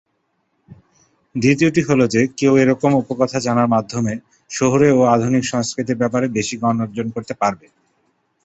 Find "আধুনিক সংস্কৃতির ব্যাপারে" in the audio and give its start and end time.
5.15-6.25